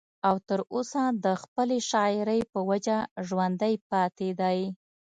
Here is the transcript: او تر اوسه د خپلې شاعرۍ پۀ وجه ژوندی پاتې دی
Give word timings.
او 0.27 0.35
تر 0.49 0.59
اوسه 0.73 1.03
د 1.23 1.25
خپلې 1.41 1.77
شاعرۍ 1.89 2.41
پۀ 2.51 2.59
وجه 2.69 2.97
ژوندی 3.27 3.73
پاتې 3.89 4.29
دی 4.39 4.59